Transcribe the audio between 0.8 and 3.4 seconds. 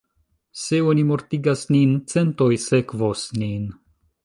oni mortigas nin, centoj sekvos